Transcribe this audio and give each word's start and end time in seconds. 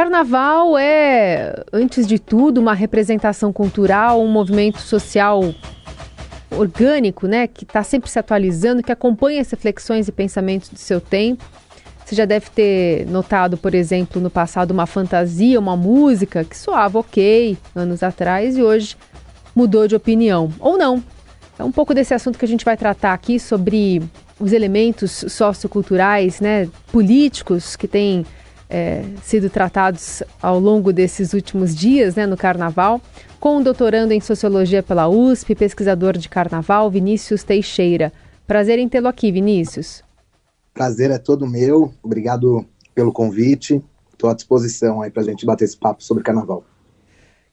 Carnaval 0.00 0.78
é, 0.78 1.62
antes 1.70 2.06
de 2.06 2.18
tudo, 2.18 2.58
uma 2.58 2.72
representação 2.72 3.52
cultural, 3.52 4.22
um 4.22 4.28
movimento 4.28 4.78
social 4.78 5.54
orgânico, 6.50 7.26
né, 7.26 7.46
que 7.46 7.64
está 7.64 7.82
sempre 7.82 8.08
se 8.08 8.18
atualizando, 8.18 8.82
que 8.82 8.90
acompanha 8.90 9.42
as 9.42 9.50
reflexões 9.50 10.08
e 10.08 10.12
pensamentos 10.12 10.70
do 10.70 10.78
seu 10.78 11.02
tempo. 11.02 11.44
Você 12.02 12.14
já 12.14 12.24
deve 12.24 12.48
ter 12.48 13.06
notado, 13.08 13.58
por 13.58 13.74
exemplo, 13.74 14.22
no 14.22 14.30
passado 14.30 14.70
uma 14.70 14.86
fantasia, 14.86 15.60
uma 15.60 15.76
música 15.76 16.44
que 16.44 16.56
soava 16.56 16.98
ok 16.98 17.58
anos 17.76 18.02
atrás 18.02 18.56
e 18.56 18.62
hoje 18.62 18.96
mudou 19.54 19.86
de 19.86 19.94
opinião. 19.94 20.50
Ou 20.60 20.78
não. 20.78 21.04
É 21.58 21.62
um 21.62 21.70
pouco 21.70 21.92
desse 21.92 22.14
assunto 22.14 22.38
que 22.38 22.44
a 22.46 22.48
gente 22.48 22.64
vai 22.64 22.74
tratar 22.74 23.12
aqui 23.12 23.38
sobre 23.38 24.02
os 24.40 24.54
elementos 24.54 25.26
socioculturais, 25.28 26.40
né, 26.40 26.70
políticos 26.90 27.76
que 27.76 27.86
têm 27.86 28.24
é, 28.70 29.02
sido 29.22 29.50
tratados 29.50 30.22
ao 30.40 30.60
longo 30.60 30.92
desses 30.92 31.32
últimos 31.32 31.74
dias 31.74 32.14
né, 32.14 32.26
no 32.26 32.36
Carnaval, 32.36 33.00
com 33.40 33.56
o 33.56 33.64
doutorando 33.64 34.12
em 34.12 34.20
Sociologia 34.20 34.82
pela 34.82 35.08
USP, 35.08 35.54
pesquisador 35.54 36.16
de 36.16 36.28
Carnaval, 36.28 36.90
Vinícius 36.90 37.42
Teixeira. 37.42 38.12
Prazer 38.46 38.78
em 38.78 38.88
tê-lo 38.88 39.08
aqui, 39.08 39.32
Vinícius. 39.32 40.02
Prazer 40.72 41.10
é 41.10 41.18
todo 41.18 41.46
meu. 41.46 41.92
Obrigado 42.02 42.64
pelo 42.94 43.12
convite. 43.12 43.82
Estou 44.12 44.30
à 44.30 44.34
disposição 44.34 45.02
aí 45.02 45.10
para 45.10 45.22
a 45.22 45.24
gente 45.24 45.44
bater 45.44 45.64
esse 45.64 45.76
papo 45.76 46.04
sobre 46.04 46.22
Carnaval. 46.22 46.64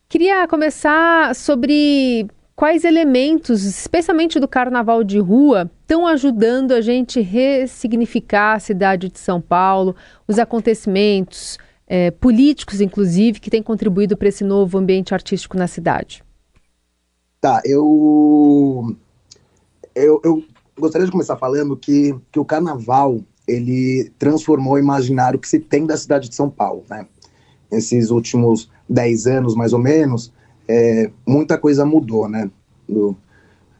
Queria 0.10 0.48
começar 0.48 1.36
sobre 1.36 2.28
quais 2.58 2.84
elementos, 2.84 3.64
especialmente 3.64 4.40
do 4.40 4.48
carnaval 4.48 5.04
de 5.04 5.20
rua, 5.20 5.70
estão 5.82 6.08
ajudando 6.08 6.72
a 6.72 6.82
gente 6.82 7.22
ressignificar 7.22 8.56
a 8.56 8.60
cidade 8.60 9.10
de 9.10 9.20
São 9.20 9.40
Paulo, 9.40 9.96
os 10.28 10.40
acontecimentos 10.40 11.60
é, 11.86 12.10
políticos, 12.10 12.82
inclusive, 12.82 13.40
que 13.40 13.52
têm 13.52 13.62
contribuído 13.62 14.18
para 14.18 14.28
esse 14.28 14.44
novo 14.44 14.76
ambiente 14.76 15.14
artístico 15.14 15.56
na 15.56 15.68
cidade? 15.68 16.24
Tá, 17.40 17.62
eu, 17.64 18.98
eu, 19.94 20.20
eu 20.24 20.44
gostaria 20.80 21.06
de 21.06 21.12
começar 21.12 21.38
falando 21.38 21.78
que, 21.78 22.16
que 22.32 22.40
o 22.40 22.46
carnaval 22.46 23.20
ele 23.48 24.12
transformou 24.18 24.74
o 24.74 24.80
imaginário 24.80 25.38
que 25.38 25.48
se 25.48 25.60
tem 25.60 25.86
da 25.86 25.96
cidade 25.96 26.28
de 26.28 26.34
São 26.34 26.50
Paulo, 26.50 26.84
né? 26.90 27.06
Esses 27.72 28.10
últimos 28.10 28.68
dez 28.90 29.28
anos, 29.28 29.56
mais 29.56 29.74
ou 29.74 29.80
menos, 29.80 30.34
é, 30.68 31.10
muita 31.26 31.58
coisa 31.58 31.86
mudou, 31.86 32.28
né? 32.28 32.50
Do, 32.88 33.16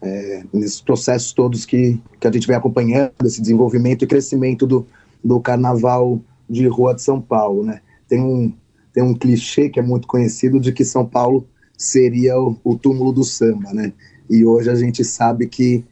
é, 0.02 0.44
nesses 0.54 0.82
processos 0.82 1.34
todos 1.34 1.66
que, 1.66 2.00
que 2.20 2.28
a 2.28 2.32
gente 2.32 2.48
vem 2.48 2.56
acompanhando, 2.56 3.12
esse 3.24 3.42
desenvolvimento 3.42 4.04
e 4.04 4.08
crescimento 4.08 4.68
do, 4.68 4.86
do 5.24 5.40
carnaval 5.40 6.20
de 6.50 6.68
rua 6.68 6.94
de 6.94 7.02
São 7.02 7.22
Paulo, 7.22 7.64
né? 7.64 7.82
Tem 8.08 8.22
um, 8.22 8.54
tem 8.94 9.04
um 9.04 9.14
clichê 9.14 9.70
que 9.70 9.80
é 9.80 9.84
muito 9.84 10.08
conhecido 10.08 10.60
de 10.60 10.72
que 10.72 10.86
São 10.86 11.06
Paulo 11.06 11.48
seria 11.78 12.40
o, 12.40 12.58
o 12.64 12.78
túmulo 12.78 13.12
do 13.12 13.24
samba, 13.24 13.74
né? 13.74 13.94
E 14.30 14.46
hoje 14.46 14.70
a 14.70 14.76
gente 14.76 15.04
sabe 15.04 15.48
que 15.48 15.86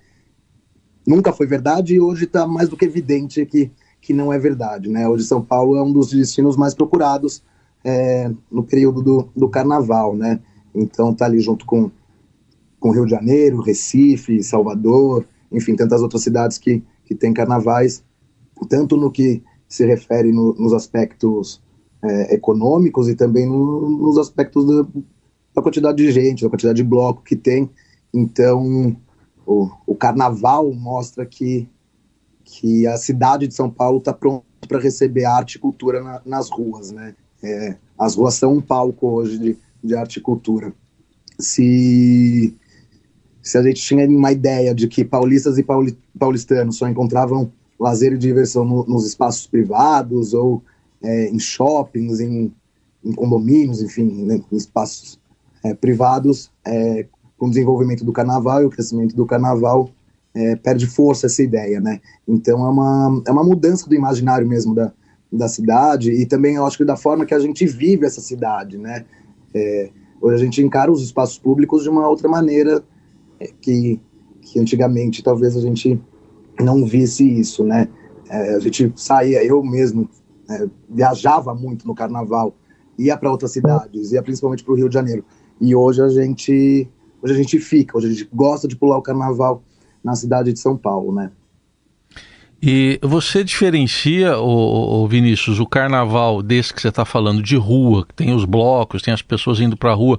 nunca 1.06 1.32
foi 1.32 1.46
verdade 1.46 1.96
e 1.96 2.00
hoje 2.00 2.26
está 2.26 2.48
mais 2.48 2.68
do 2.68 2.76
que 2.76 2.86
evidente 2.86 3.46
que, 3.46 3.72
que 4.02 4.14
não 4.14 4.32
é 4.32 4.40
verdade, 4.40 4.90
né? 4.90 5.08
Hoje 5.08 5.24
São 5.24 5.42
Paulo 5.42 5.78
é 5.78 5.84
um 5.84 5.92
dos 5.92 6.12
destinos 6.12 6.58
mais 6.58 6.74
procurados 6.74 7.44
é, 7.84 8.32
no 8.52 8.64
período 8.64 9.02
do, 9.02 9.30
do 9.36 9.50
carnaval, 9.50 10.16
né? 10.16 10.40
Então 10.74 11.14
tá 11.14 11.26
ali 11.26 11.40
junto 11.40 11.66
com, 11.66 11.92
com 12.86 12.92
Rio 12.92 13.06
de 13.06 13.10
Janeiro, 13.10 13.62
Recife, 13.62 14.44
Salvador, 14.44 15.28
enfim, 15.52 15.76
tantas 15.76 16.04
outras 16.04 16.22
cidades 16.22 16.60
que, 16.60 16.84
que 17.04 17.16
têm 17.16 17.34
carnavais, 17.34 18.04
tanto 18.70 18.96
no 18.96 19.10
que 19.10 19.42
se 19.68 19.88
refere 19.88 20.32
no, 20.32 20.54
nos 20.54 20.72
aspectos 20.72 21.64
é, 22.04 22.36
econômicos 22.36 23.10
e 23.10 23.16
também 23.16 23.48
no, 23.48 23.90
nos 23.90 24.20
aspectos 24.20 24.68
da, 24.68 24.88
da, 25.56 25.64
quantidade 25.64 25.98
de 25.98 26.12
gente, 26.12 26.44
da 26.44 26.50
quantidade 26.52 26.76
de 26.76 26.84
bloco 26.84 27.24
que 27.24 27.36
tem. 27.36 27.68
Então, 28.14 28.96
o, 29.48 29.68
o 29.88 29.96
carnaval 29.96 30.72
mostra 30.72 31.26
que, 31.26 31.68
que 32.44 32.86
a 32.86 32.98
cidade 32.98 33.48
de 33.48 33.56
São 33.56 33.68
Paulo 33.68 33.98
está 33.98 34.14
pronta 34.14 34.46
para 34.68 34.80
receber 34.80 35.26
arte 35.26 35.56
e 35.56 35.60
cultura 35.60 36.04
na, 36.04 36.22
nas 36.24 36.52
ruas, 36.52 36.92
né? 36.92 37.16
É, 37.42 37.78
as 37.98 38.16
ruas 38.16 38.36
são 38.36 38.54
um 38.54 38.62
palco 38.62 39.08
hoje 39.08 39.40
de, 39.40 39.58
de 39.84 39.96
arte 39.96 40.18
e 40.18 40.22
cultura. 40.22 40.72
Se, 41.40 42.56
se 43.46 43.60
a 43.60 43.62
gente 43.62 43.80
tinha 43.80 44.08
uma 44.10 44.32
ideia 44.32 44.74
de 44.74 44.88
que 44.88 45.06
paulistas 45.06 45.60
e 45.60 45.64
pauli, 45.64 45.96
paulistanos 46.18 46.78
só 46.78 46.90
encontravam 46.90 47.52
lazer 47.80 48.12
e 48.12 48.18
diversão 48.18 48.66
no, 48.66 48.84
nos 48.86 49.06
espaços 49.06 49.46
privados 49.46 50.34
ou 50.34 50.64
é, 51.04 51.30
em 51.30 51.38
shoppings, 51.38 52.20
em, 52.20 52.52
em, 53.04 53.14
condomínios, 53.14 53.84
enfim, 53.84 54.26
né, 54.26 54.42
em 54.52 54.56
espaços 54.58 55.20
é, 55.64 55.76
privados, 55.76 56.50
é, 56.66 57.06
com 57.38 57.46
o 57.46 57.50
desenvolvimento 57.50 58.04
do 58.04 58.12
carnaval 58.12 58.64
e 58.64 58.66
o 58.66 58.70
crescimento 58.72 59.16
do 59.16 59.28
carnaval, 59.28 59.92
é, 60.34 60.56
perde 60.56 60.88
força 60.88 61.28
essa 61.28 61.44
ideia, 61.44 61.80
né? 61.80 62.02
Então 62.28 62.66
é 62.66 62.70
uma, 62.70 63.24
é 63.28 63.32
uma 63.32 63.44
mudança 63.44 63.88
do 63.88 63.94
imaginário 63.94 64.48
mesmo 64.48 64.74
da, 64.74 64.92
da 65.32 65.48
cidade 65.48 66.12
e 66.12 66.26
também 66.26 66.56
eu 66.56 66.66
acho 66.66 66.78
que 66.78 66.84
da 66.84 66.98
forma 66.98 67.28
que 67.28 67.34
a 67.34 67.40
gente 67.40 67.64
vive 67.68 68.08
essa 68.08 68.22
cidade, 68.22 68.80
né? 68.80 69.06
É, 69.54 69.92
hoje 70.20 70.36
a 70.36 70.44
gente 70.44 70.64
encara 70.64 70.92
os 70.92 71.04
espaços 71.04 71.38
públicos 71.38 71.84
de 71.84 71.90
uma 71.90 72.10
outra 72.10 72.28
maneira 72.28 72.84
que, 73.62 74.00
que 74.42 74.60
antigamente 74.60 75.24
talvez 75.24 75.56
a 75.56 75.62
gente 75.62 76.00
não 76.60 76.86
visse 76.86 77.24
isso, 77.24 77.64
né? 77.64 77.88
É, 78.30 78.56
a 78.56 78.60
gente 78.60 78.92
saía, 78.96 79.44
eu 79.44 79.64
mesmo 79.64 80.10
é, 80.50 80.68
viajava 80.90 81.54
muito 81.54 81.88
no 81.88 81.94
carnaval, 81.94 82.56
ia 82.98 83.18
para 83.18 83.32
outras 83.32 83.52
cidades, 83.52 84.12
ia 84.12 84.24
principalmente 84.24 84.64
para 84.64 84.74
o 84.74 84.76
Rio 84.76 84.90
de 84.90 84.94
Janeiro. 84.94 85.24
E 85.60 85.76
hoje 85.76 86.02
a 86.02 86.10
gente 86.10 86.88
hoje 87.22 87.34
a 87.34 87.38
gente 87.38 87.60
fica, 87.60 87.98
hoje 87.98 88.08
a 88.08 88.10
gente 88.12 88.30
gosta 88.34 88.68
de 88.68 88.76
pular 88.76 88.98
o 88.98 89.02
carnaval 89.02 89.64
na 90.04 90.16
cidade 90.16 90.54
de 90.54 90.60
São 90.60 90.78
Paulo, 90.78 91.14
né? 91.14 91.32
E 92.62 93.00
você 93.04 93.44
diferencia, 93.44 94.40
o 94.40 95.08
Vinícius, 95.08 95.60
o 95.60 95.68
carnaval 95.68 96.42
desse 96.42 96.74
que 96.74 96.82
você 96.82 96.88
está 96.88 97.06
falando 97.06 97.44
de 97.44 97.56
rua, 97.56 98.06
que 98.08 98.14
tem 98.14 98.34
os 98.34 98.46
blocos, 98.46 99.04
tem 99.04 99.14
as 99.14 99.22
pessoas 99.22 99.60
indo 99.60 99.78
para 99.78 99.92
a 99.92 99.94
rua, 99.94 100.18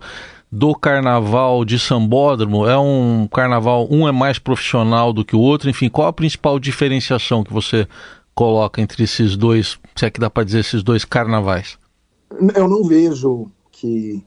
do 0.51 0.75
carnaval 0.75 1.65
de 1.65 1.79
Sambódromo? 1.79 2.67
É 2.67 2.79
um 2.79 3.29
carnaval, 3.29 3.89
um 3.91 4.07
é 4.07 4.13
mais 4.13 4.39
profissional 4.39 5.13
do 5.13 5.25
que 5.25 5.37
o 5.37 5.41
outro? 5.41 5.69
Enfim, 5.69 5.89
qual 5.89 6.09
a 6.09 6.13
principal 6.13 6.59
diferenciação 6.59 7.43
que 7.45 7.53
você 7.53 7.87
coloca 8.35 8.81
entre 8.81 9.05
esses 9.05 9.37
dois, 9.37 9.79
se 9.95 10.05
é 10.05 10.11
que 10.11 10.21
dá 10.21 10.29
para 10.29 10.45
dizer 10.45 10.61
esses 10.61 10.83
dois 10.83 11.05
carnavais? 11.05 11.79
Eu 12.55 12.69
não 12.69 12.85
vejo 12.85 13.47
que 13.71 14.25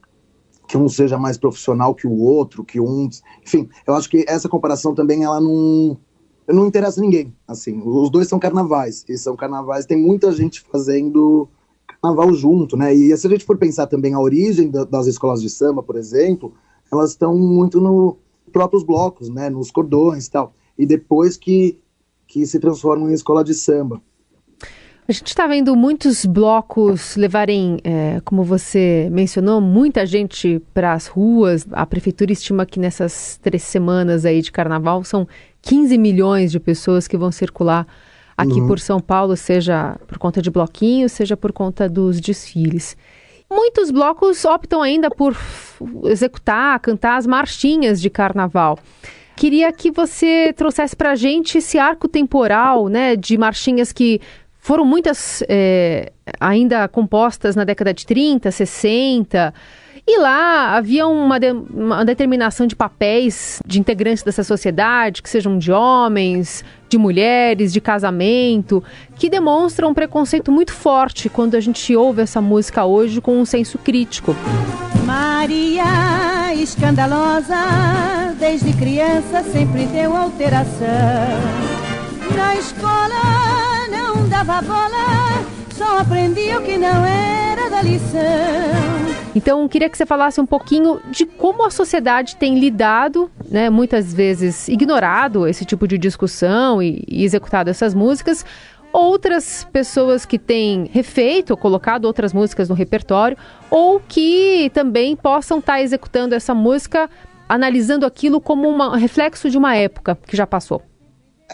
que 0.68 0.78
um 0.78 0.88
seja 0.88 1.18
mais 1.18 1.36
profissional 1.36 1.96
que 1.96 2.06
o 2.06 2.16
outro, 2.20 2.64
que 2.64 2.80
um, 2.80 3.10
enfim, 3.44 3.68
eu 3.88 3.96
acho 3.96 4.08
que 4.08 4.24
essa 4.28 4.48
comparação 4.48 4.94
também 4.94 5.24
ela 5.24 5.42
não 5.42 5.98
não 6.48 6.68
interessa 6.68 7.02
ninguém, 7.02 7.34
assim. 7.48 7.82
Os 7.84 8.10
dois 8.10 8.28
são 8.28 8.40
carnavais, 8.40 9.04
e 9.10 9.18
são 9.18 9.36
carnavais, 9.36 9.86
tem 9.86 9.98
muita 9.98 10.32
gente 10.32 10.62
fazendo 10.62 11.50
carnaval 12.02 12.34
junto, 12.34 12.78
né? 12.78 12.94
E 12.94 13.16
se 13.16 13.28
a 13.28 13.30
gente 13.30 13.46
for 13.46 13.58
pensar 13.58 13.88
também 13.88 14.14
a 14.14 14.20
origem 14.20 14.70
das 14.70 15.08
escolas 15.08 15.42
de 15.42 15.50
samba, 15.50 15.84
por 15.84 15.96
exemplo, 15.96 16.54
elas 16.92 17.12
estão 17.12 17.38
muito 17.38 17.80
no 17.80 18.18
próprios 18.52 18.84
blocos, 18.84 19.30
né? 19.30 19.50
Nos 19.50 19.70
cordões 19.72 20.28
e 20.28 20.32
tal. 20.32 20.54
E 20.78 20.86
depois 20.86 21.38
que 21.38 21.80
que 22.30 22.46
se 22.46 22.60
transformam 22.60 23.10
em 23.10 23.14
escola 23.14 23.44
de 23.44 23.56
samba. 23.56 24.00
A 25.08 25.12
gente 25.12 25.30
está 25.30 25.48
vendo 25.48 25.76
muitos 25.76 26.24
blocos 26.24 27.16
levarem, 27.16 27.80
é, 27.84 28.22
como 28.24 28.44
você 28.44 29.10
mencionou, 29.12 29.60
muita 29.60 30.06
gente 30.06 30.62
para 30.72 30.94
as 30.94 31.08
ruas. 31.08 31.66
A 31.72 31.84
prefeitura 31.88 32.32
estima 32.32 32.64
que 32.64 32.80
nessas 32.80 33.40
três 33.42 33.64
semanas 33.64 34.24
aí 34.24 34.40
de 34.40 34.52
carnaval 34.52 35.04
são 35.04 35.28
15 35.64 35.98
milhões 35.98 36.52
de 36.52 36.60
pessoas 36.60 37.08
que 37.08 37.18
vão 37.18 37.32
circular 37.32 37.88
aqui 38.40 38.62
uhum. 38.62 38.68
por 38.68 38.80
São 38.80 39.02
Paulo, 39.02 39.36
seja 39.36 39.98
por 40.08 40.18
conta 40.18 40.42
de 40.42 40.50
bloquinhos, 40.50 41.12
seja 41.12 41.36
por 41.36 41.52
conta 41.52 41.90
dos 41.90 42.22
desfiles. 42.22 42.96
Muitos 43.52 43.92
blocos 43.92 44.46
optam 44.46 44.82
ainda 44.82 45.10
por 45.10 45.36
executar, 46.06 46.80
cantar 46.80 47.18
as 47.18 47.28
marchinhas 47.28 48.00
de 48.00 48.10
carnaval. 48.10 48.80
Queria 49.36 49.72
que 49.74 49.92
você 49.92 50.54
trouxesse 50.56 50.96
para 50.96 51.12
a 51.12 51.16
gente 51.16 51.58
esse 51.58 51.78
arco 51.78 52.08
temporal, 52.08 52.88
né, 52.88 53.16
de 53.16 53.38
marchinhas 53.38 53.92
que 53.92 54.22
foram 54.58 54.86
muitas 54.86 55.44
é, 55.50 56.14
ainda 56.40 56.88
compostas 56.88 57.56
na 57.56 57.66
década 57.66 57.94
de 57.94 58.06
30, 58.06 58.52
60. 58.52 59.54
E 60.12 60.18
lá 60.18 60.76
havia 60.76 61.06
uma, 61.06 61.40
de, 61.40 61.52
uma, 61.52 62.04
determinação 62.04 62.66
de 62.66 62.76
papéis 62.76 63.62
de 63.64 63.80
integrantes 63.80 64.24
dessa 64.24 64.44
sociedade, 64.44 65.22
que 65.22 65.30
sejam 65.30 65.60
de 65.60 65.72
homens, 65.72 66.66
de 66.90 66.98
mulheres, 66.98 67.72
de 67.72 67.80
casamento, 67.80 68.84
que 69.18 69.30
demonstram 69.30 69.92
um 69.92 69.94
preconceito 69.94 70.52
muito 70.52 70.74
forte 70.74 71.30
quando 71.30 71.54
a 71.54 71.60
gente 71.60 71.96
ouve 71.96 72.24
essa 72.24 72.42
música 72.42 72.86
hoje 72.86 73.22
com 73.22 73.40
um 73.40 73.46
senso 73.46 73.78
crítico. 73.78 74.36
Maria 75.06 76.56
escandalosa, 76.56 78.34
desde 78.40 78.74
criança 78.74 79.44
sempre 79.44 79.86
deu 79.86 80.18
alteração. 80.18 80.88
Na 82.36 82.56
escola 82.56 83.88
não 83.92 84.28
dava 84.28 84.60
bola 84.64 85.59
só 85.80 86.00
aprendi 86.00 86.54
o 86.54 86.62
que 86.62 86.78
não 86.78 87.06
era 87.06 87.70
da 87.70 87.82
lição. 87.82 88.20
Então, 89.34 89.66
queria 89.70 89.90
que 89.90 89.98
você 89.98 90.06
falasse 90.06 90.42
um 90.42 90.46
pouquinho 90.46 91.00
de 91.10 91.26
como 91.26 91.66
a 91.66 91.72
sociedade 91.72 92.36
tem 92.36 92.60
lidado, 92.60 93.32
né, 93.50 93.70
muitas 93.70 94.14
vezes 94.14 94.68
ignorado 94.68 95.48
esse 95.48 95.64
tipo 95.64 95.88
de 95.88 95.98
discussão 95.98 96.84
e, 96.84 97.06
e 97.08 97.24
executado 97.24 97.70
essas 97.70 97.94
músicas. 97.94 98.46
Outras 98.92 99.66
pessoas 99.72 100.26
que 100.26 100.38
têm 100.38 100.90
refeito 100.92 101.56
colocado 101.56 102.04
outras 102.04 102.34
músicas 102.34 102.68
no 102.68 102.76
repertório, 102.76 103.38
ou 103.72 104.02
que 104.06 104.70
também 104.74 105.16
possam 105.16 105.60
estar 105.60 105.82
executando 105.82 106.36
essa 106.36 106.54
música, 106.54 107.10
analisando 107.48 108.06
aquilo 108.06 108.42
como 108.42 108.68
um 108.68 108.90
reflexo 108.98 109.50
de 109.50 109.58
uma 109.58 109.78
época 109.78 110.18
que 110.28 110.36
já 110.36 110.46
passou. 110.46 110.82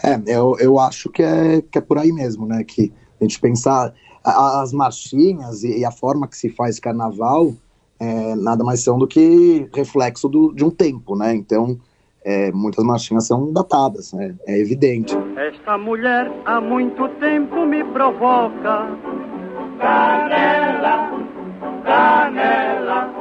É, 0.02 0.20
eu, 0.26 0.56
eu 0.58 0.80
acho 0.80 1.10
que 1.10 1.22
é, 1.22 1.62
que 1.70 1.78
é 1.78 1.80
por 1.80 1.96
aí 1.96 2.10
mesmo, 2.10 2.44
né? 2.44 2.64
Que 2.64 2.92
a 3.20 3.24
gente 3.24 3.38
pensar 3.38 3.94
as 4.26 4.72
marchinhas 4.72 5.62
e, 5.62 5.84
a 5.84 5.90
forma 5.90 6.26
que 6.26 6.36
se 6.36 6.48
faz 6.48 6.80
carnaval 6.80 7.54
é, 8.00 8.34
nada 8.34 8.64
mais 8.64 8.82
são 8.82 8.98
do 8.98 9.06
que 9.06 9.68
reflexo 9.72 10.28
do, 10.28 10.52
de 10.52 10.64
um 10.64 10.70
tempo, 10.70 11.16
né? 11.16 11.34
Então, 11.34 11.78
é, 12.24 12.50
muitas 12.52 12.84
marchinhas 12.84 13.26
são 13.26 13.52
datadas, 13.52 14.12
né? 14.12 14.34
é 14.46 14.58
evidente. 14.58 15.16
Esta 15.36 15.78
mulher 15.78 16.30
há 16.44 16.60
muito 16.60 17.08
tempo 17.20 17.64
me 17.64 17.84
provoca. 17.84 18.88
Canela, 19.78 21.10
canela, 21.84 23.14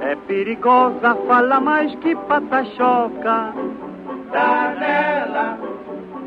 é 0.00 0.16
perigosa, 0.26 1.14
fala 1.26 1.60
mais 1.60 1.94
que 2.00 2.16
patachoca. 2.16 3.54
Canela, 4.32 5.58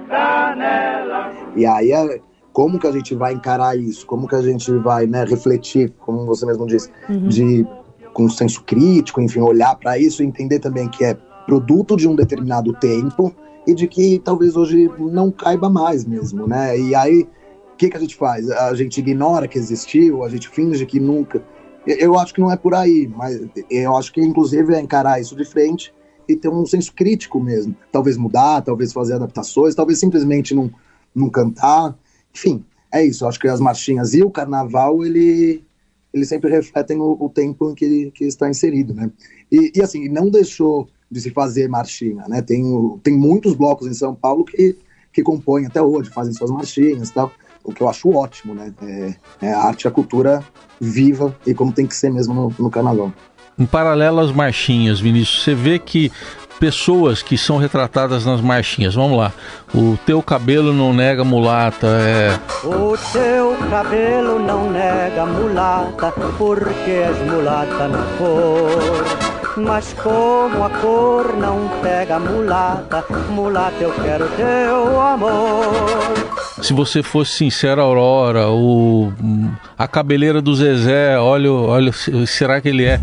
canela. 0.07 1.31
E 1.55 1.65
aí 1.65 1.91
é 1.91 2.21
como 2.53 2.79
que 2.79 2.87
a 2.87 2.91
gente 2.91 3.15
vai 3.15 3.33
encarar 3.33 3.77
isso? 3.77 4.05
Como 4.05 4.27
que 4.27 4.35
a 4.35 4.41
gente 4.41 4.71
vai 4.77 5.07
né, 5.07 5.23
refletir, 5.23 5.93
como 5.99 6.25
você 6.25 6.45
mesmo 6.45 6.65
disse, 6.65 6.89
uhum. 7.09 7.27
de 7.27 7.65
com 8.13 8.29
senso 8.29 8.63
crítico, 8.63 9.21
enfim, 9.21 9.39
olhar 9.39 9.75
para 9.75 9.97
isso 9.97 10.21
e 10.21 10.25
entender 10.25 10.59
também 10.59 10.89
que 10.89 11.03
é 11.03 11.13
produto 11.45 11.95
de 11.95 12.07
um 12.07 12.15
determinado 12.15 12.73
tempo 12.73 13.33
e 13.65 13.73
de 13.73 13.87
que 13.87 14.19
talvez 14.19 14.55
hoje 14.55 14.89
não 14.99 15.31
caiba 15.31 15.69
mais 15.69 16.05
mesmo, 16.05 16.47
né? 16.47 16.77
E 16.77 16.93
aí, 16.95 17.27
o 17.73 17.77
que, 17.77 17.89
que 17.89 17.97
a 17.97 17.99
gente 17.99 18.15
faz? 18.15 18.49
A 18.49 18.73
gente 18.73 18.99
ignora 18.99 19.47
que 19.47 19.57
existiu, 19.57 20.23
a 20.23 20.29
gente 20.29 20.49
finge 20.49 20.85
que 20.85 20.99
nunca. 20.99 21.43
Eu 21.85 22.17
acho 22.17 22.33
que 22.33 22.41
não 22.41 22.51
é 22.51 22.57
por 22.57 22.75
aí, 22.75 23.11
mas 23.15 23.39
eu 23.69 23.95
acho 23.95 24.11
que 24.11 24.21
inclusive 24.21 24.73
é 24.75 24.79
encarar 24.79 25.19
isso 25.19 25.35
de 25.35 25.45
frente 25.45 25.93
e 26.27 26.35
ter 26.35 26.49
um 26.49 26.65
senso 26.65 26.93
crítico 26.93 27.39
mesmo. 27.39 27.75
Talvez 27.91 28.17
mudar, 28.17 28.61
talvez 28.61 28.93
fazer 28.93 29.13
adaptações, 29.13 29.73
talvez 29.73 29.99
simplesmente 29.99 30.53
não, 30.53 30.69
não 31.13 31.29
cantar. 31.29 31.95
Enfim, 32.35 32.63
é 32.93 33.03
isso. 33.05 33.23
Eu 33.23 33.29
acho 33.29 33.39
que 33.39 33.47
as 33.47 33.59
marchinhas 33.59 34.13
e 34.13 34.23
o 34.23 34.29
carnaval, 34.29 35.03
ele, 35.05 35.63
eles 36.13 36.27
sempre 36.27 36.49
refletem 36.49 36.97
o, 36.99 37.17
o 37.19 37.29
tempo 37.29 37.71
em 37.71 37.75
que, 37.75 38.11
que 38.11 38.25
está 38.25 38.49
inserido, 38.49 38.93
né? 38.93 39.11
E, 39.51 39.71
e, 39.75 39.81
assim, 39.81 40.07
não 40.07 40.29
deixou 40.29 40.87
de 41.09 41.19
se 41.19 41.29
fazer 41.29 41.67
marchinha, 41.67 42.25
né? 42.27 42.41
Tem, 42.41 42.63
tem 43.03 43.17
muitos 43.17 43.53
blocos 43.53 43.87
em 43.87 43.93
São 43.93 44.15
Paulo 44.15 44.45
que, 44.45 44.77
que 45.11 45.21
compõem 45.21 45.65
até 45.65 45.81
hoje, 45.81 46.09
fazem 46.09 46.33
suas 46.33 46.51
marchinhas 46.51 47.09
e 47.09 47.13
tal, 47.13 47.31
o 47.63 47.73
que 47.73 47.81
eu 47.81 47.89
acho 47.89 48.09
ótimo, 48.09 48.53
né? 48.53 48.73
É, 48.81 49.15
é 49.47 49.53
a 49.53 49.61
arte 49.61 49.83
e 49.83 49.87
a 49.87 49.91
cultura 49.91 50.43
viva 50.79 51.37
e 51.45 51.53
como 51.53 51.71
tem 51.71 51.85
que 51.85 51.95
ser 51.95 52.09
mesmo 52.11 52.33
no, 52.33 52.55
no 52.57 52.71
carnaval. 52.71 53.13
Em 53.57 53.65
paralelo 53.65 54.19
às 54.19 54.31
marchinhas, 54.31 54.99
Vinícius, 54.99 55.43
você 55.43 55.53
vê 55.53 55.77
que 55.77 56.11
pessoas 56.61 57.23
que 57.23 57.39
são 57.39 57.57
retratadas 57.57 58.23
nas 58.23 58.39
marchinhas. 58.39 58.93
Vamos 58.93 59.17
lá. 59.17 59.31
O 59.73 59.97
teu 60.05 60.21
cabelo 60.21 60.71
não 60.71 60.93
nega 60.93 61.23
mulata, 61.23 61.87
é. 61.87 62.39
O 62.63 62.95
teu 63.11 63.57
cabelo 63.67 64.37
não 64.37 64.69
nega 64.69 65.25
mulata, 65.25 66.11
porque 66.37 66.91
és 66.91 67.17
mulata 67.27 67.87
na 67.87 68.05
cor. 68.19 69.31
Mas 69.57 69.91
como 69.93 70.63
a 70.63 70.69
cor 70.69 71.35
não 71.35 71.67
pega 71.81 72.19
mulata, 72.19 73.03
mulata 73.29 73.75
eu 73.81 73.91
quero 73.91 74.27
teu 74.29 75.01
amor. 75.01 76.13
Se 76.61 76.73
você 76.73 77.01
fosse 77.01 77.33
sincera, 77.33 77.81
Aurora, 77.81 78.49
o 78.49 79.11
a 79.77 79.87
cabeleira 79.87 80.41
do 80.41 80.55
Zezé, 80.55 81.17
olha, 81.17 81.51
olha, 81.51 81.91
será 82.27 82.61
que 82.61 82.69
ele 82.69 82.85
é? 82.85 83.01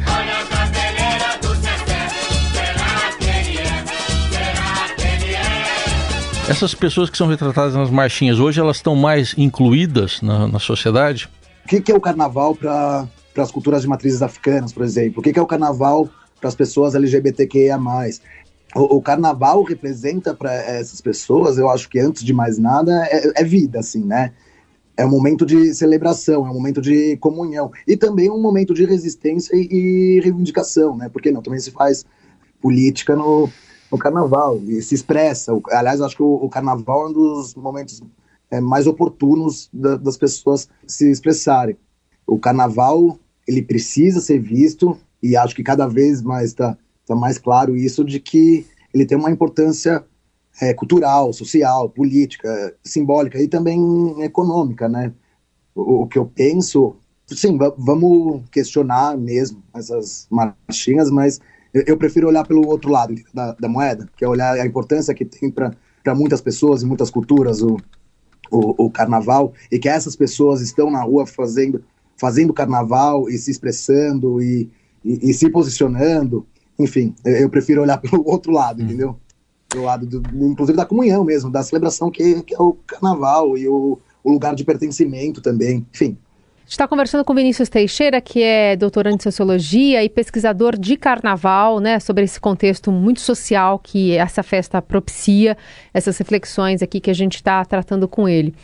Essas 6.49 6.75
pessoas 6.75 7.11
que 7.11 7.17
são 7.17 7.27
retratadas 7.27 7.75
nas 7.75 7.91
marchinhas, 7.91 8.41
hoje 8.41 8.59
elas 8.59 8.77
estão 8.77 8.97
mais 8.97 9.35
incluídas 9.37 10.23
na, 10.23 10.49
na 10.49 10.59
sociedade? 10.59 11.29
O 11.65 11.69
que, 11.69 11.81
que 11.81 11.93
é 11.93 11.95
o 11.95 12.01
carnaval 12.01 12.55
para 12.55 13.07
as 13.37 13.51
culturas 13.51 13.83
de 13.83 13.89
matrizes 13.89 14.23
africanas, 14.23 14.73
por 14.73 14.83
exemplo? 14.83 15.21
O 15.21 15.23
que, 15.23 15.33
que 15.33 15.39
é 15.39 15.43
o 15.43 15.47
carnaval 15.47 16.09
para 16.41 16.49
as 16.49 16.55
pessoas 16.55 16.95
LGBTQIA+. 16.95 17.79
O, 18.75 18.97
o 18.97 19.03
carnaval 19.03 19.63
representa 19.63 20.35
para 20.35 20.53
essas 20.53 21.01
pessoas, 21.01 21.59
eu 21.59 21.69
acho 21.69 21.89
que 21.89 21.99
antes 21.99 22.25
de 22.25 22.33
mais 22.33 22.59
nada, 22.59 23.07
é, 23.07 23.43
é 23.43 23.45
vida, 23.45 23.81
assim, 23.81 24.05
né? 24.05 24.33
É 24.97 25.07
um 25.07 25.11
momento 25.11 25.47
de 25.47 25.73
celebração, 25.75 26.47
é 26.47 26.51
um 26.51 26.55
momento 26.55 26.81
de 26.81 27.17
comunhão 27.19 27.71
e 27.87 27.97
também 27.97 28.29
um 28.31 28.41
momento 28.41 28.75
de 28.75 28.85
resistência 28.85 29.55
e, 29.55 29.69
e 29.71 30.21
reivindicação, 30.21 30.97
né? 30.97 31.09
Porque 31.09 31.31
não, 31.31 31.41
também 31.41 31.61
se 31.61 31.71
faz 31.71 32.05
política 32.61 33.15
no, 33.15 33.49
no 33.91 33.99
carnaval 33.99 34.61
e 34.67 34.81
se 34.83 34.95
expressa. 34.95 35.53
Aliás, 35.71 36.01
acho 36.01 36.17
que 36.17 36.23
o, 36.23 36.35
o 36.35 36.49
carnaval 36.49 37.07
é 37.07 37.09
um 37.09 37.13
dos 37.13 37.55
momentos 37.55 38.03
é, 38.51 38.61
mais 38.61 38.87
oportunos 38.87 39.69
da, 39.73 39.97
das 39.97 40.17
pessoas 40.17 40.69
se 40.87 41.11
expressarem. 41.11 41.77
O 42.27 42.39
carnaval 42.39 43.19
ele 43.47 43.63
precisa 43.63 44.21
ser 44.21 44.39
visto 44.39 44.97
e 45.23 45.37
acho 45.37 45.55
que 45.55 45.63
cada 45.63 45.87
vez 45.87 46.23
mais 46.23 46.51
está 46.51 46.77
tá 47.07 47.17
mais 47.17 47.39
claro 47.39 47.77
isso 47.77 48.05
de 48.05 48.21
que 48.21 48.67
ele 48.93 49.07
tem 49.07 49.17
uma 49.17 49.31
importância 49.31 50.05
é, 50.61 50.75
cultural, 50.75 51.33
social, 51.33 51.89
política, 51.89 52.75
simbólica 52.85 53.41
e 53.41 53.49
também 53.49 54.23
econômica, 54.23 54.89
né? 54.89 55.13
O, 55.75 56.03
o 56.03 56.07
que 56.07 56.19
eu 56.19 56.27
penso, 56.27 56.97
sim, 57.27 57.57
vamos 57.79 58.43
questionar 58.51 59.17
mesmo 59.17 59.63
essas 59.75 60.27
marchinhas, 60.31 61.11
mas 61.11 61.41
eu, 61.73 61.85
eu 61.87 61.97
prefiro 61.97 62.29
olhar 62.29 62.47
pelo 62.47 62.67
outro 62.67 62.91
lado 62.91 63.15
da, 63.33 63.53
da, 63.53 63.69
moeda, 63.69 64.09
que 64.17 64.25
é 64.25 64.29
olhar 64.29 64.55
a 64.55 64.67
importância 64.67 65.15
que 65.15 65.25
tem 65.25 65.51
para 65.51 66.15
muitas 66.15 66.41
pessoas 66.41 66.83
e 66.83 66.87
muitas 66.87 67.11
culturas 67.11 67.63
o, 67.63 67.77
o, 68.51 68.87
o, 68.87 68.91
carnaval, 68.91 69.53
e 69.71 69.79
que 69.79 69.89
essas 69.89 70.17
pessoas 70.17 70.61
estão 70.61 70.91
na 70.91 71.03
rua 71.03 71.27
fazendo, 71.27 71.83
fazendo 72.17 72.53
carnaval 72.53 73.29
e 73.29 73.37
se 73.37 73.51
expressando 73.51 74.43
e, 74.43 74.71
e, 75.05 75.31
e 75.31 75.35
se 75.35 75.51
posicionando. 75.51 76.47
Enfim, 76.79 77.15
eu 77.25 77.51
prefiro 77.51 77.83
olhar 77.83 77.99
pelo 78.01 78.27
outro 78.27 78.53
lado, 78.53 78.83
entendeu? 78.83 79.19
Do 79.71 79.83
lado, 79.83 80.07
do, 80.07 80.47
inclusive 80.47 80.77
da 80.77 80.87
comunhão 80.87 81.25
mesmo, 81.25 81.51
da 81.51 81.63
celebração 81.63 82.11
que, 82.11 82.43
que 82.43 82.55
é 82.55 82.63
o 82.63 82.73
carnaval 82.87 83.59
e 83.59 83.69
o, 83.69 83.99
o 84.25 84.33
lugar 84.33 84.55
de 84.55 84.65
pertencimento 84.65 85.43
também. 85.43 85.87
Enfim, 85.93 86.17
está 86.73 86.87
conversando 86.87 87.25
com 87.25 87.35
Vinícius 87.35 87.69
Teixeira, 87.69 88.21
que 88.21 88.43
é 88.43 88.77
doutorando 88.77 89.17
em 89.17 89.21
sociologia 89.21 90.05
e 90.05 90.09
pesquisador 90.09 90.79
de 90.79 90.97
carnaval, 90.97 91.81
né, 91.81 91.99
sobre 91.99 92.25
esse 92.25 92.39
contexto 92.39 92.93
muito 92.93 93.21
social 93.21 93.79
que 93.79 94.15
essa 94.17 94.43
festa 94.43 94.83
propicia, 94.83 95.57
essas 95.95 96.19
reflexões 96.19 96.83
aqui 96.83 97.01
que 97.01 97.11
a 97.11 97.15
gente 97.15 97.37
está 97.37 97.65
tratando 97.65 98.07
com 98.07 98.29
ele. 98.29 98.55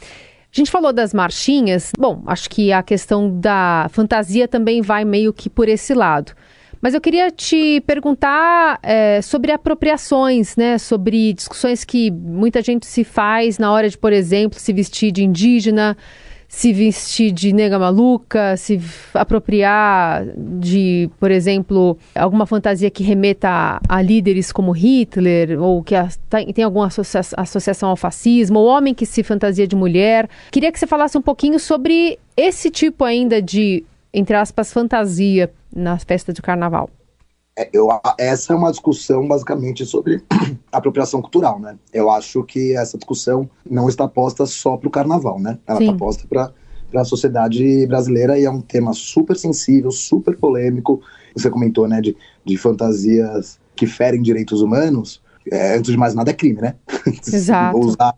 A 0.55 0.57
gente 0.57 0.71
falou 0.71 0.93
das 0.93 1.15
marchinhas, 1.15 1.91
bom, 1.99 2.23
acho 2.27 2.49
que 2.51 2.73
a 2.73 2.83
questão 2.83 3.41
da 3.41 3.89
fantasia 3.91 4.47
também 4.47 4.83
vai 4.83 5.05
meio 5.05 5.33
que 5.33 5.49
por 5.49 5.69
esse 5.69 5.95
lado. 5.95 6.33
Mas 6.81 6.93
eu 6.93 7.01
queria 7.01 7.31
te 7.31 7.81
perguntar 7.87 8.79
é, 8.83 9.23
sobre 9.23 9.51
apropriações, 9.51 10.55
né? 10.55 10.77
Sobre 10.77 11.33
discussões 11.33 11.83
que 11.83 12.11
muita 12.11 12.61
gente 12.61 12.85
se 12.85 13.03
faz 13.03 13.59
na 13.59 13.73
hora 13.73 13.89
de, 13.89 13.97
por 13.97 14.13
exemplo, 14.13 14.61
se 14.61 14.71
vestir 14.71 15.11
de 15.11 15.25
indígena, 15.25 15.97
se 16.55 16.73
vestir 16.73 17.33
de 17.33 17.53
nega 17.53 17.77
maluca, 17.81 18.57
se 18.57 18.81
apropriar 19.13 20.25
de, 20.37 21.11
por 21.19 21.33
exemplo, 21.33 21.99
alguma 22.15 22.47
fantasia 22.47 22.89
que 22.93 23.03
remeta 23.03 23.49
a, 23.49 23.81
a 23.89 24.01
líderes 24.01 24.53
como 24.53 24.71
Hitler, 24.71 25.61
ou 25.61 25.83
que 25.83 25.97
a, 25.97 26.09
tem 26.31 26.63
alguma 26.63 26.87
associa 26.87 27.23
associação 27.37 27.89
ao 27.89 27.97
fascismo, 27.97 28.61
ou 28.61 28.67
homem 28.67 28.95
que 28.95 29.05
se 29.05 29.25
fantasia 29.25 29.67
de 29.67 29.75
mulher. 29.75 30.29
Queria 30.53 30.71
que 30.71 30.79
você 30.79 30.87
falasse 30.87 31.19
um 31.19 31.23
pouquinho 31.23 31.59
sobre 31.59 32.21
esse 32.37 32.71
tipo 32.71 33.03
ainda 33.03 33.43
de, 33.43 33.85
entre 34.13 34.37
aspas, 34.37 34.73
fantasia 34.73 35.51
nas 35.75 36.05
festas 36.05 36.37
de 36.37 36.41
carnaval. 36.41 36.89
É, 37.57 37.69
eu, 37.73 37.89
essa 38.19 38.53
é 38.53 38.57
uma 38.57 38.71
discussão 38.71 39.27
basicamente 39.29 39.87
sobre 39.87 40.23
apropriação 40.73 41.23
cultural, 41.23 41.61
né? 41.61 41.79
Eu 41.93 42.11
acho 42.11 42.43
que 42.43 42.77
essa 42.77 42.99
discussão 42.99 43.49
não 43.69 43.89
está 43.89 44.09
posta 44.09 44.45
só 44.45 44.77
para 44.77 44.89
o 44.89 44.91
carnaval, 44.91 45.39
né? 45.39 45.59
Ela 45.67 45.81
está 45.81 45.93
posta 45.93 46.27
para 46.29 46.53
a 47.01 47.05
sociedade 47.05 47.87
brasileira 47.87 48.39
e 48.39 48.45
é 48.45 48.51
um 48.51 48.61
tema 48.61 48.93
super 48.93 49.37
sensível, 49.37 49.91
super 49.93 50.37
polêmico. 50.37 51.01
Você 51.35 51.49
comentou, 51.49 51.87
né, 51.87 52.01
de, 52.01 52.17
de 52.45 52.57
fantasias 52.57 53.59
que 53.77 53.87
ferem 53.87 54.23
direitos 54.23 54.61
humanos. 54.61 55.23
É, 55.51 55.77
antes 55.77 55.93
de 55.93 55.97
mais 55.97 56.15
nada 56.15 56.31
é 56.31 56.35
crime, 56.35 56.61
né? 56.61 56.75
Exato. 57.27 57.79
Usar 57.79 58.15